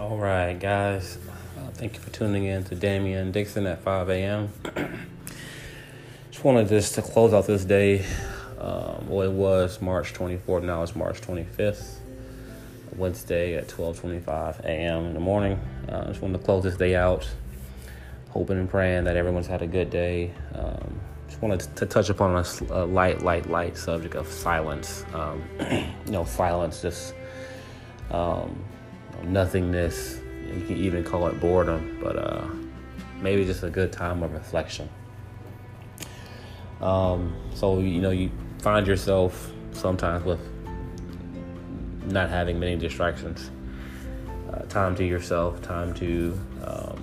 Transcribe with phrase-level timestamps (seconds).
[0.00, 1.18] All right, guys.
[1.58, 4.50] Uh, thank you for tuning in to Damien Dixon at 5 a.m.
[6.30, 8.06] just wanted just to close out this day.
[8.58, 10.62] Um, well, it was March 24th.
[10.62, 11.96] Now it's March 25th,
[12.96, 15.04] Wednesday at 12:25 a.m.
[15.04, 15.60] in the morning.
[15.86, 17.28] Uh, just wanted to close this day out,
[18.30, 20.32] hoping and praying that everyone's had a good day.
[20.54, 20.98] Um,
[21.28, 25.04] just wanted to touch upon a, a, light, light, light subject of silence.
[25.12, 25.42] Um,
[26.06, 27.12] you know, silence just
[28.10, 28.64] um,
[29.24, 30.20] nothingness.
[30.54, 32.44] You can even call it boredom, but uh,
[33.20, 34.88] maybe just a good time of reflection.
[36.80, 40.40] Um, so you know, you find yourself sometimes with
[42.06, 43.50] not having many distractions.
[44.52, 47.00] Uh, time to yourself, time to um,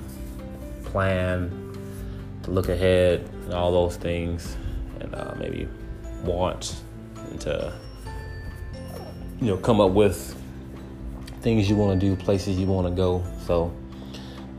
[0.84, 1.50] plan,
[2.44, 4.58] to look ahead, and all those things,
[5.00, 5.68] and uh, maybe
[6.24, 6.82] want
[7.16, 7.74] and to
[9.40, 10.37] you know come up with
[11.42, 13.24] things you want to do, places you want to go.
[13.46, 13.74] So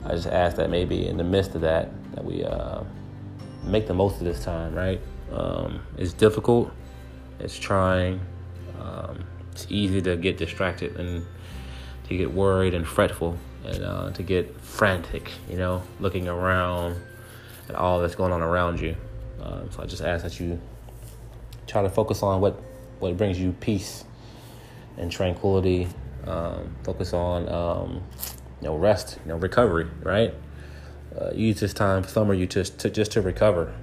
[0.04, 2.82] I just ask that maybe in the midst of that, that we uh,
[3.64, 5.00] make the most of this time, right?
[5.32, 6.70] Um, it's difficult,
[7.40, 8.20] it's trying,
[8.80, 11.26] um, it's easy to get distracted and
[12.08, 16.96] to get worried and fretful and uh, to get frantic, you know, looking around
[17.68, 18.96] at all that's going on around you.
[19.42, 20.60] Um, so I just ask that you
[21.66, 22.60] try to focus on what,
[22.98, 24.04] what brings you peace
[24.96, 25.88] and tranquility
[26.26, 28.02] um, focus on um,
[28.60, 30.34] you know rest, you know recovery, right?
[31.18, 33.74] Uh, use this time summer you just to just to recover,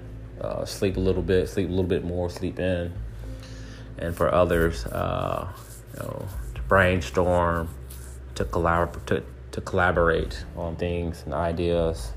[0.41, 2.94] uh, sleep a little bit, sleep a little bit more, sleep in,
[3.97, 5.47] and for others, uh,
[5.94, 7.69] you know, to brainstorm,
[8.36, 12.11] to collab to to collaborate on things and ideas.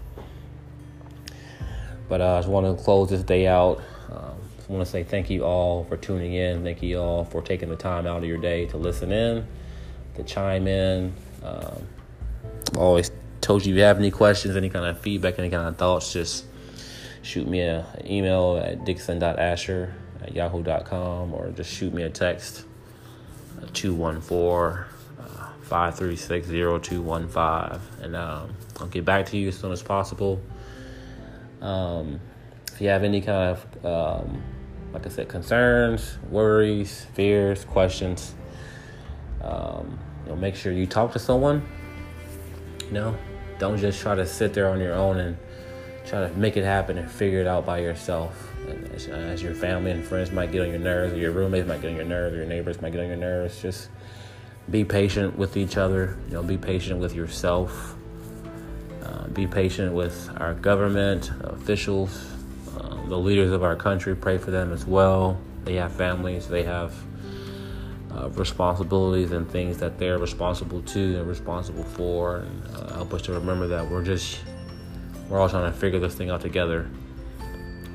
[2.09, 3.81] But uh, I just want to close this day out.
[4.11, 4.35] Um,
[4.69, 6.65] I want to say thank you all for tuning in.
[6.65, 9.47] Thank you all for taking the time out of your day to listen in
[10.19, 11.15] to chime in.
[11.43, 11.87] Um,
[12.77, 15.77] always told you if you have any questions, any kind of feedback, any kind of
[15.77, 16.45] thoughts, just
[17.23, 22.65] shoot me an email at dixon.asher at yahoo.com or just shoot me a text
[23.63, 24.85] uh, 214
[25.19, 30.41] uh, 536 0215 and um, I'll get back to you as soon as possible.
[31.61, 32.21] Um,
[32.73, 34.43] if you have any kind of, um,
[34.93, 38.35] like I said, concerns, worries, fears, questions,
[39.43, 41.67] um, you know, make sure you talk to someone.
[42.87, 43.17] You know,
[43.59, 45.37] don't just try to sit there on your own and
[46.07, 48.45] try to make it happen and figure it out by yourself.
[48.95, 51.81] As, as your family and friends might get on your nerves, or your roommates might
[51.81, 53.89] get on your nerves, or your neighbors might get on your nerves, just
[54.71, 56.19] be patient with each other.
[56.29, 57.95] You know, be patient with yourself.
[59.03, 62.31] Uh, be patient with our government officials,
[62.79, 64.15] uh, the leaders of our country.
[64.15, 65.41] Pray for them as well.
[65.65, 66.49] They have families.
[66.49, 66.95] They have
[68.19, 73.23] uh, responsibilities and things that they're responsible to and responsible for, and uh, help us
[73.23, 74.41] to remember that we're just
[75.29, 76.89] we're all trying to figure this thing out together.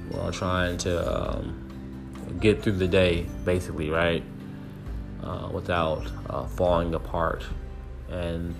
[0.09, 4.23] We're all trying to um, get through the day, basically, right?
[5.23, 7.43] Uh, without uh, falling apart.
[8.09, 8.53] And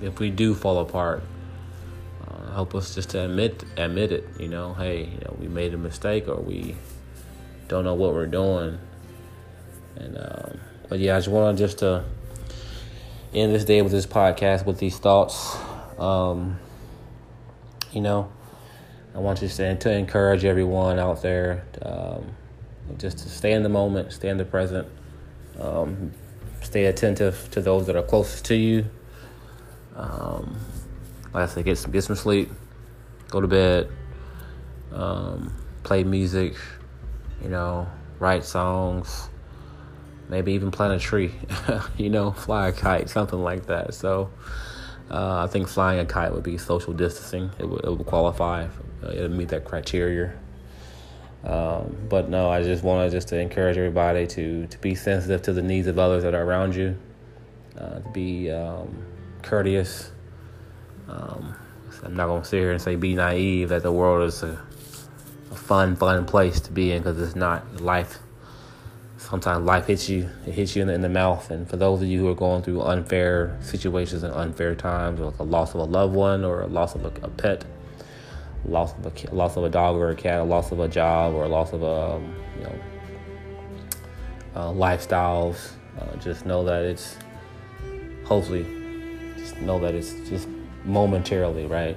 [0.00, 1.22] if we do fall apart,
[2.28, 4.28] uh, help us just to admit admit it.
[4.38, 6.76] You know, hey, you know, we made a mistake or we
[7.68, 8.78] don't know what we're doing,
[9.96, 10.60] and um,
[10.92, 12.04] but yeah, I just want to just to
[13.32, 15.56] end this day with this podcast with these thoughts.
[15.98, 16.58] Um,
[17.92, 18.30] you know,
[19.14, 22.26] I want you to, to encourage everyone out there um,
[22.98, 24.86] just to stay in the moment, stay in the present,
[25.58, 26.12] um,
[26.60, 28.84] stay attentive to those that are closest to you.
[29.96, 30.58] Um,
[31.32, 32.50] like I said, get some get some sleep,
[33.30, 33.88] go to bed,
[34.92, 35.54] um,
[35.84, 36.52] play music,
[37.42, 37.88] you know,
[38.18, 39.30] write songs
[40.28, 41.34] maybe even plant a tree,
[41.96, 43.94] you know, fly a kite, something like that.
[43.94, 44.30] So
[45.10, 47.50] uh, I think flying a kite would be social distancing.
[47.58, 48.66] It would, it would qualify.
[49.02, 50.32] Uh, it would meet that criteria.
[51.44, 55.52] Um, but no, I just wanted just to encourage everybody to to be sensitive to
[55.52, 56.96] the needs of others that are around you,
[57.76, 59.04] uh, to be um,
[59.42, 60.12] courteous.
[61.08, 61.56] Um,
[62.04, 64.60] I'm not gonna sit here and say be naive that the world is a,
[65.50, 67.80] a fun, fun place to be in because it's not.
[67.80, 68.18] Life
[69.22, 71.50] sometimes life hits you it hits you in the, in the, mouth.
[71.50, 75.38] And for those of you who are going through unfair situations and unfair times like
[75.38, 77.64] a loss of a loved one or a loss of a, a pet
[78.64, 81.34] loss of a loss of a dog or a cat a loss of a job
[81.34, 82.74] or a loss of a um, you know
[84.54, 87.16] uh, lifestyles uh, just know that it's
[88.24, 88.64] hopefully
[89.36, 90.48] just know that it's just
[90.84, 91.96] momentarily right?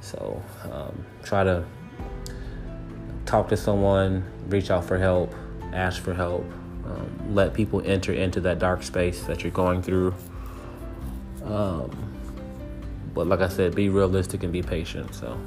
[0.00, 1.64] So um, try to
[3.26, 5.32] talk to someone reach out for help
[5.72, 6.44] ask for help.
[6.84, 10.14] Um, let people enter into that dark space that you're going through.
[11.44, 11.90] Um,
[13.14, 15.14] but like I said, be realistic and be patient.
[15.14, 15.38] So,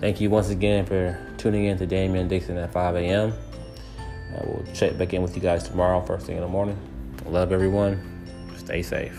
[0.00, 3.32] thank you once again for tuning in to Damien Dixon at 5 a.m.
[4.34, 6.78] I will check back in with you guys tomorrow, first thing in the morning.
[7.26, 8.02] Love everyone.
[8.56, 9.18] Stay safe.